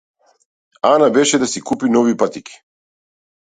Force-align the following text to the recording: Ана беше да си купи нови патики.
Ана 0.91 1.09
беше 1.09 1.39
да 1.39 1.47
си 1.47 1.61
купи 1.61 1.85
нови 1.99 2.17
патики. 2.17 2.59